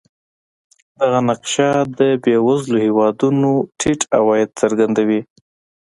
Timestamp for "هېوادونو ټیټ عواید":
2.85-4.49